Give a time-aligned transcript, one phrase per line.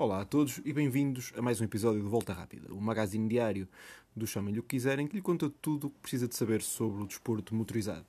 [0.00, 3.68] Olá a todos e bem-vindos a mais um episódio de Volta Rápida, o magazine diário
[4.16, 7.02] do Chamem-lhe o que quiserem, que lhe conta tudo o que precisa de saber sobre
[7.02, 8.06] o desporto motorizado.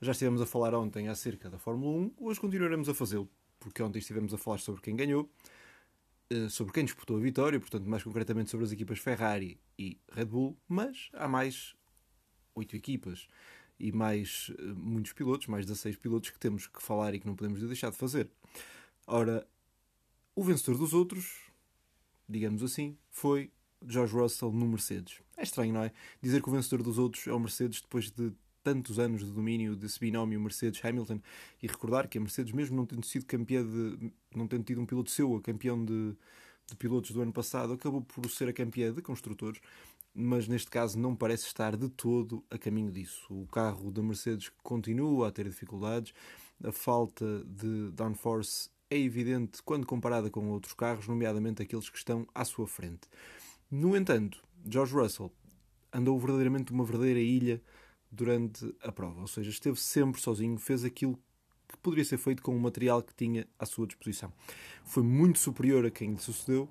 [0.00, 4.00] Já estivemos a falar ontem acerca da Fórmula 1, hoje continuaremos a fazê-lo, porque ontem
[4.00, 5.30] estivemos a falar sobre quem ganhou,
[6.30, 10.24] eh, sobre quem disputou a vitória, portanto, mais concretamente sobre as equipas Ferrari e Red
[10.24, 11.76] Bull, mas há mais
[12.56, 13.28] oito equipas
[13.78, 17.36] e mais eh, muitos pilotos, mais 16 pilotos que temos que falar e que não
[17.36, 18.28] podemos deixar de fazer.
[19.06, 19.46] Ora,
[20.34, 21.50] o vencedor dos outros,
[22.28, 23.50] digamos assim, foi
[23.86, 25.20] George Russell no Mercedes.
[25.36, 25.92] É estranho, não é?
[26.20, 29.74] Dizer que o vencedor dos outros é o Mercedes depois de tantos anos de domínio
[29.74, 31.20] desse binómio Mercedes-Hamilton
[31.62, 34.12] e recordar que a Mercedes, mesmo não tendo sido campeã de.
[34.34, 36.14] não tendo tido um piloto seu a campeão de,
[36.66, 39.60] de pilotos do ano passado, acabou por ser a campeã de construtores,
[40.14, 43.26] mas neste caso não parece estar de todo a caminho disso.
[43.30, 46.12] O carro da Mercedes continua a ter dificuldades,
[46.62, 52.26] a falta de downforce é evidente quando comparada com outros carros, nomeadamente aqueles que estão
[52.34, 53.08] à sua frente.
[53.70, 55.32] No entanto, George Russell
[55.92, 57.62] andou verdadeiramente uma verdadeira ilha
[58.10, 61.16] durante a prova, ou seja, esteve sempre sozinho, fez aquilo
[61.68, 64.32] que poderia ser feito com o material que tinha à sua disposição.
[64.84, 66.68] Foi muito superior a quem lhe sucedeu,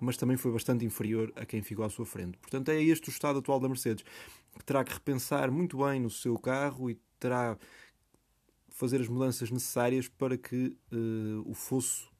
[0.00, 2.36] mas também foi bastante inferior a quem ficou à sua frente.
[2.38, 4.04] Portanto, é este o estado atual da Mercedes,
[4.58, 7.56] que terá que repensar muito bem no seu carro e terá
[8.80, 12.10] fazer as mudanças necessárias para que uh, o fosso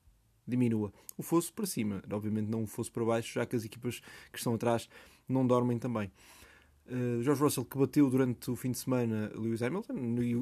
[0.47, 0.93] diminua.
[1.17, 4.37] O fosso para cima, obviamente não o fosso para baixo, já que as equipas que
[4.37, 4.87] estão atrás
[5.27, 6.13] não dormem também.
[6.91, 9.95] Uh, George Russell que bateu durante o fim de semana Lewis Hamilton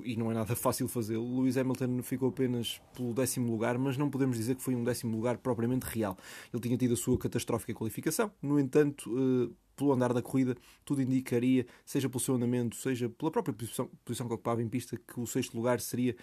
[0.05, 1.41] e, não é nada fácil fazê-lo.
[1.41, 5.15] Lewis Hamilton ficou apenas pelo décimo lugar, mas não podemos dizer que foi um décimo
[5.15, 6.17] lugar propriamente real.
[6.51, 11.03] Ele tinha tido a sua catastrófica qualificação, no entanto, uh, pelo andar da corrida, tudo
[11.03, 15.21] indicaria, seja pelo seu andamento, seja pela própria posição, posição que ocupava em pista, que
[15.21, 16.17] o sexto lugar seria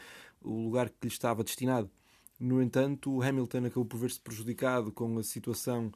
[0.43, 1.89] o lugar que lhe estava destinado.
[2.39, 5.91] No entanto, Hamilton acabou por ver-se prejudicado com a situação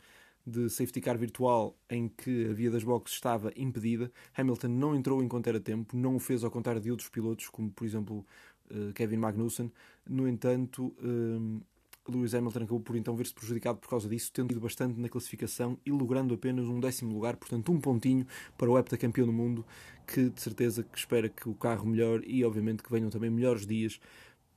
[0.49, 4.11] de safety car virtual em que a via das boxes estava impedida.
[4.35, 7.69] Hamilton não entrou enquanto era tempo, não o fez ao contrário de outros pilotos, como
[7.71, 8.25] por exemplo
[8.69, 9.71] eh, Kevin Magnussen.
[10.07, 11.63] No entanto, eh,
[12.09, 15.77] Lewis Hamilton acabou por então ver-se prejudicado por causa disso, tendo ido bastante na classificação
[15.85, 18.25] e logrando apenas um décimo lugar, portanto um pontinho
[18.57, 19.65] para o heptacampeão do mundo,
[20.07, 23.65] que de certeza que espera que o carro melhore e obviamente que venham também melhores
[23.65, 23.99] dias,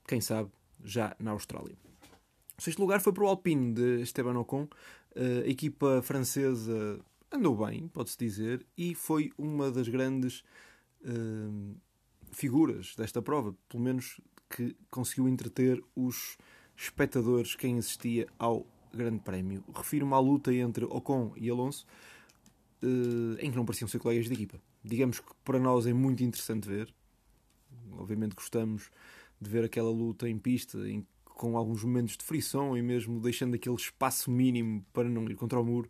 [0.07, 0.51] quem sabe,
[0.83, 1.77] já na Austrália.
[2.63, 4.69] O sexto lugar foi para o Alpine de Esteban Ocon,
[5.17, 7.01] a equipa francesa
[7.33, 10.45] andou bem, pode-se dizer, e foi uma das grandes
[11.01, 11.75] uh,
[12.31, 16.39] figuras desta prova, pelo menos que conseguiu entreter os
[16.77, 18.65] espectadores quem assistia ao
[18.95, 19.65] Grande Prémio.
[19.75, 21.85] Refiro-me à luta entre Ocon e Alonso,
[22.81, 24.63] uh, em que não pareciam ser colegas de equipa.
[24.85, 26.95] Digamos que para nós é muito interessante ver.
[27.91, 28.89] Obviamente gostamos
[29.41, 31.05] de ver aquela luta em pista, em,
[31.35, 35.61] com alguns momentos de frição e mesmo deixando aquele espaço mínimo para não ir contra
[35.61, 35.89] o muro.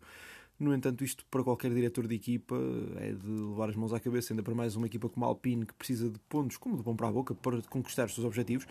[0.63, 2.57] No entanto, isto para qualquer diretor de equipa
[2.99, 5.67] é de levar as mãos à cabeça, ainda para mais uma equipa como a Alpine
[5.67, 8.67] que precisa de pontos como de bom para a boca para conquistar os seus objetivos.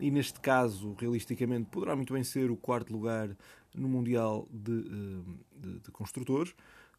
[0.00, 3.36] E neste caso, realisticamente, poderá muito bem ser o quarto lugar
[3.72, 6.52] no Mundial de, eh, de, de Construtores.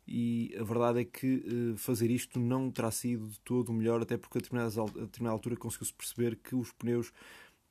[0.08, 4.02] E a verdade é que eh, fazer isto não terá sido de todo o melhor,
[4.02, 7.12] até porque a determinada, a determinada altura conseguiu-se perceber que os pneus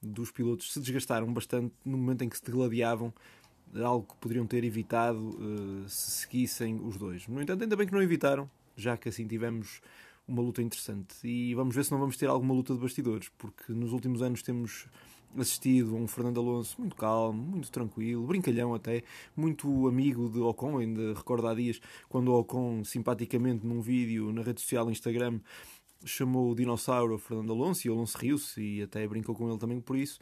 [0.02, 3.12] dos pilotos se desgastaram bastante no momento em que se degladiavam
[3.74, 7.26] algo que poderiam ter evitado uh, se seguissem os dois.
[7.26, 9.80] No entanto, ainda bem que não evitaram, já que assim tivemos
[10.26, 11.14] uma luta interessante.
[11.24, 14.42] E vamos ver se não vamos ter alguma luta de bastidores, porque nos últimos anos
[14.42, 14.86] temos
[15.36, 19.02] assistido a um Fernando Alonso muito calmo, muito tranquilo, brincalhão até,
[19.36, 20.78] muito amigo de Ocon.
[20.78, 25.40] Ainda recordo há dias quando o Ocon, simpaticamente num vídeo na rede social Instagram,
[26.04, 29.96] chamou o dinossauro Fernando Alonso e Alonso riu-se e até brincou com ele também por
[29.96, 30.18] isso.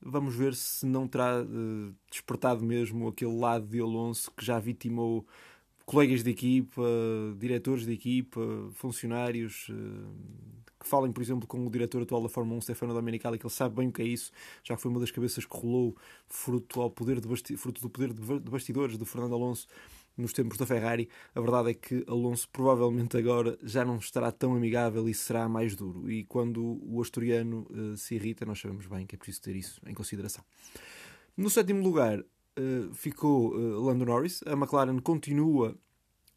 [0.00, 5.26] Vamos ver se não terá uh, despertado mesmo aquele lado de Alonso que já vitimou
[5.84, 6.82] colegas de equipa,
[7.38, 8.40] diretores de equipa,
[8.74, 13.38] funcionários, uh, que falem, por exemplo, com o diretor atual da Fórmula 1, Stefano Domenicali,
[13.38, 14.30] que ele sabe bem o que é isso,
[14.62, 15.96] já que foi uma das cabeças que rolou
[16.28, 19.66] fruto, ao poder de fruto do poder de bastidores de Fernando Alonso
[20.18, 24.54] nos tempos da Ferrari, a verdade é que Alonso provavelmente agora já não estará tão
[24.54, 26.10] amigável e será mais duro.
[26.10, 29.80] E quando o asturiano uh, se irrita, nós sabemos bem que é preciso ter isso
[29.86, 30.44] em consideração.
[31.36, 34.42] No sétimo lugar uh, ficou uh, Lando Norris.
[34.44, 35.76] A McLaren continua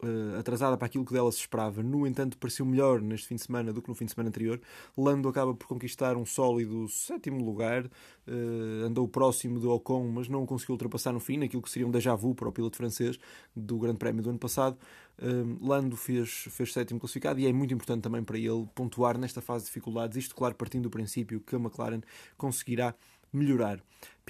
[0.03, 1.81] uh, atrasada para aquilo que dela se esperava.
[1.83, 4.61] No entanto, pareceu melhor neste fim de semana do que no fim de semana anterior.
[4.97, 10.45] Lando acaba por conquistar um sólido sétimo lugar, uh, andou próximo do Ocon, mas não
[10.45, 13.19] conseguiu ultrapassar no fim, naquilo que seria um déjà vu para o piloto francês
[13.55, 14.77] do Grande Prémio do ano passado.
[15.19, 19.41] Uh, Lando fez, fez sétimo classificado e é muito importante também para ele pontuar nesta
[19.41, 22.01] fase de dificuldades, isto, claro, partindo do princípio que a McLaren
[22.37, 22.95] conseguirá
[23.33, 23.81] melhorar.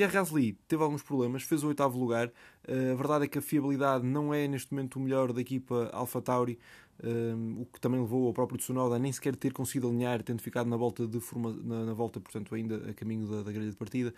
[0.02, 2.28] Pierre Gasly teve alguns problemas, fez o oitavo lugar.
[2.68, 5.92] Uh, a verdade é que a fiabilidade não é neste momento o melhor da equipa
[5.94, 6.58] Alpha Tauri,
[7.04, 10.42] uh, o que também levou ao próprio Tsunoda a nem sequer ter conseguido alinhar, tendo
[10.42, 13.70] ficado na volta, de forma, na, na volta portanto, ainda a caminho da, da grelha
[13.70, 14.12] de partida.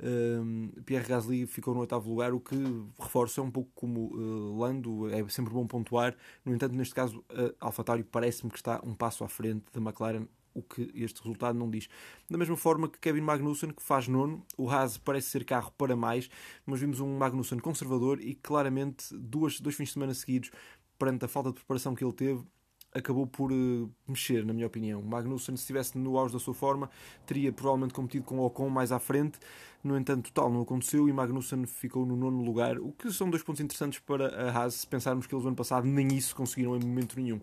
[0.00, 2.56] Uh, Pierre Gasly ficou no oitavo lugar, o que
[2.98, 6.16] reforça um pouco como Lando, é sempre bom pontuar.
[6.44, 7.24] No entanto, neste caso,
[7.60, 10.26] a Alpha Tauri parece-me que está um passo à frente da McLaren
[10.58, 11.88] o que este resultado não diz.
[12.28, 15.96] Da mesma forma que Kevin Magnussen, que faz nono, o Haas parece ser carro para
[15.96, 16.28] mais,
[16.66, 20.50] mas vimos um Magnussen conservador e claramente duas, dois fins de semana seguidos,
[20.98, 22.44] perante a falta de preparação que ele teve,
[22.92, 25.02] acabou por uh, mexer, na minha opinião.
[25.02, 26.90] Magnussen, se estivesse no auge da sua forma,
[27.26, 29.38] teria provavelmente competido com Ocon mais à frente.
[29.82, 33.42] No entanto, tal não aconteceu e Magnussen ficou no nono lugar, o que são dois
[33.42, 36.76] pontos interessantes para a Haas, se pensarmos que eles no ano passado nem isso conseguiram
[36.76, 37.40] em momento nenhum.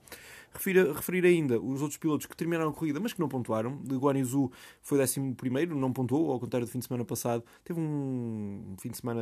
[0.56, 3.78] Refiro, referir ainda os outros pilotos que terminaram a corrida, mas que não pontuaram.
[3.84, 4.50] De Guan Yu
[4.82, 5.20] foi 11,
[5.76, 7.44] não pontuou, ao contrário do fim de semana passado.
[7.66, 9.22] Teve um fim de semana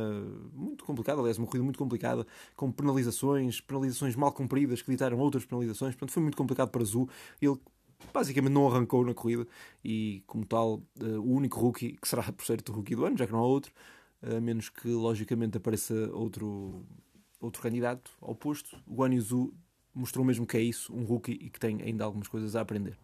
[0.52, 5.44] muito complicado, aliás, uma corrida muito complicada, com penalizações, penalizações mal cumpridas, que ditaram outras
[5.44, 5.96] penalizações.
[5.96, 7.08] Portanto, foi muito complicado para Zhu.
[7.42, 7.58] Ele
[8.12, 9.44] basicamente não arrancou na corrida
[9.84, 13.18] e, como tal, uh, o único rookie, que será por certo o rookie do ano,
[13.18, 13.72] já que não há outro,
[14.22, 16.86] a menos que logicamente apareça outro,
[17.40, 19.02] outro candidato ao posto, o
[19.94, 22.96] mostrou mesmo que é isso, um rookie e que tem ainda algumas coisas a aprender.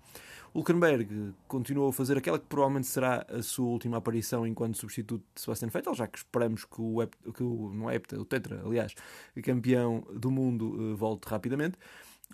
[0.52, 5.40] Hulkenberg continuou a fazer aquela que provavelmente será a sua última aparição enquanto substituto de
[5.40, 8.94] Sebastian Vettel, já que esperamos que o, que o não é Hepta, o Tetra, aliás,
[9.42, 11.78] campeão do mundo, uh, volte rapidamente.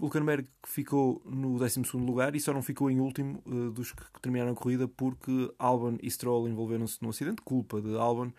[0.01, 4.53] Hulkenberg ficou no 12 lugar e só não ficou em último uh, dos que terminaram
[4.53, 8.31] a corrida porque Albon e Stroll envolveram-se num acidente, culpa de Albon.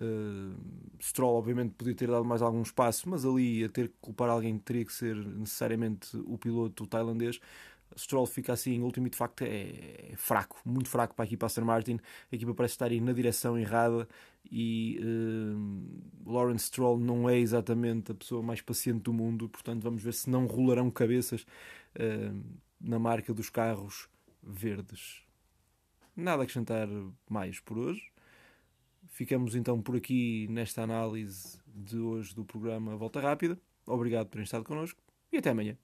[0.00, 0.54] Uh,
[1.00, 4.58] Stroll, obviamente, podia ter dado mais algum espaço, mas ali a ter que culpar alguém
[4.58, 7.40] teria que ser necessariamente o piloto tailandês.
[7.96, 11.26] Stroll fica assim em último e de facto é, é, fraco, muito fraco para a
[11.26, 11.98] equipa Aston Martin.
[12.30, 14.08] A equipa parece estar aí na direção errada
[14.50, 20.02] e uh, Lawrence Stroll não é exatamente a pessoa mais paciente do mundo, portanto vamos
[20.02, 21.42] ver se não rolarão cabeças
[21.96, 22.42] uh,
[22.80, 24.08] na marca dos carros
[24.42, 25.22] verdes.
[26.16, 26.88] Nada a acrescentar
[27.28, 28.13] mais por hoje.
[29.14, 33.56] Ficamos então por aqui nesta análise de hoje do programa Volta Rápida.
[33.86, 35.00] Obrigado por terem estado connosco
[35.30, 35.78] e até amanhã.